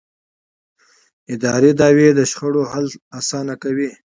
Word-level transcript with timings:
اداري 1.33 1.71
دعوې 1.79 2.09
د 2.15 2.19
شخړو 2.31 2.61
حل 2.71 2.85
اسانه 3.19 3.55
کوي. 3.63 3.89